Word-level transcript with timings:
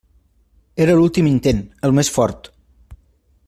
Era 0.85 0.95
l'últim 0.99 1.29
intent, 1.33 1.61
el 1.91 1.95
més 1.99 2.13
fort. 2.17 2.51